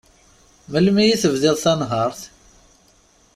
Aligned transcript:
Melmi 0.71 1.03
i 1.07 1.15
tebdiḍ 1.21 1.55
tanhert? 1.63 2.19